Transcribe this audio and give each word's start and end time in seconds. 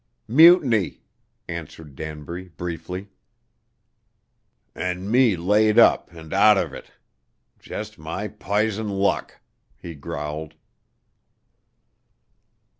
"Mutiny," 0.27 1.03
answered 1.47 1.95
Danbury, 1.95 2.47
briefly. 2.49 3.09
"And 4.73 5.11
me 5.11 5.35
laid 5.35 5.77
up, 5.77 6.11
an' 6.11 6.33
outer 6.33 6.73
it. 6.73 6.89
Jus' 7.59 7.99
my 7.99 8.27
pizen 8.27 8.89
luck," 8.89 9.39
he 9.77 9.93
growled. 9.93 10.55